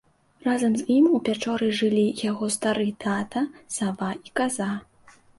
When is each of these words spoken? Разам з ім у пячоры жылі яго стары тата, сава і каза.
Разам 0.45 0.71
з 0.77 0.85
ім 0.93 1.09
у 1.17 1.17
пячоры 1.27 1.67
жылі 1.79 2.05
яго 2.29 2.45
стары 2.55 2.85
тата, 3.05 3.43
сава 3.75 4.09
і 4.31 4.33
каза. 4.41 4.71